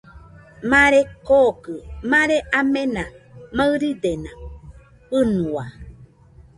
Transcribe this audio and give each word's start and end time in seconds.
Mare 0.71 0.99
kookɨ 1.27 1.73
mare 2.11 2.37
amena 2.59 3.03
maɨridena 3.55 4.31
fɨnua. 5.09 5.65